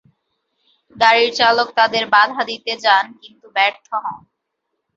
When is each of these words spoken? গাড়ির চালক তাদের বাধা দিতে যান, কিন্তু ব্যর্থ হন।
গাড়ির 0.95 1.31
চালক 1.33 1.69
তাদের 1.77 2.03
বাধা 2.13 2.41
দিতে 2.49 2.73
যান, 2.83 3.05
কিন্তু 3.21 3.45
ব্যর্থ 3.55 3.87
হন। 4.03 4.19